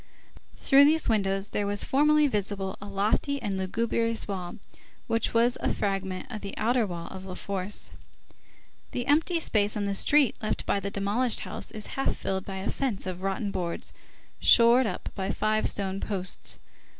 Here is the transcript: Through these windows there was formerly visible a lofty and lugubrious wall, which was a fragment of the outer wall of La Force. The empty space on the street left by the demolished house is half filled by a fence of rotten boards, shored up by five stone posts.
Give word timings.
Through 0.57 0.85
these 0.85 1.07
windows 1.09 1.49
there 1.49 1.67
was 1.67 1.83
formerly 1.83 2.25
visible 2.25 2.75
a 2.81 2.87
lofty 2.87 3.39
and 3.39 3.55
lugubrious 3.55 4.27
wall, 4.27 4.55
which 5.05 5.31
was 5.31 5.59
a 5.61 5.71
fragment 5.71 6.25
of 6.31 6.41
the 6.41 6.57
outer 6.57 6.87
wall 6.87 7.07
of 7.09 7.25
La 7.25 7.35
Force. 7.35 7.91
The 8.93 9.05
empty 9.05 9.39
space 9.39 9.77
on 9.77 9.85
the 9.85 9.93
street 9.93 10.35
left 10.41 10.65
by 10.65 10.79
the 10.79 10.89
demolished 10.89 11.41
house 11.41 11.69
is 11.69 11.85
half 11.93 12.15
filled 12.17 12.45
by 12.45 12.57
a 12.57 12.71
fence 12.71 13.05
of 13.05 13.21
rotten 13.21 13.51
boards, 13.51 13.93
shored 14.39 14.87
up 14.87 15.09
by 15.13 15.29
five 15.29 15.69
stone 15.69 15.99
posts. 15.99 16.57